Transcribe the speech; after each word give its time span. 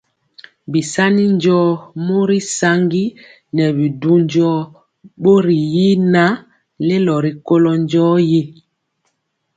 Bisani 0.71 1.23
njɔɔ 1.35 1.69
mori 2.05 2.37
saŋgi 2.57 3.03
nɛ 3.55 3.63
bi 3.77 3.87
du 4.01 4.11
njɔɔ 4.25 4.57
bori 5.21 5.57
y 5.85 5.87
naŋ 6.13 6.31
lelo 6.87 7.15
rikolo 7.25 7.71
njɔɔtyi. 7.83 8.41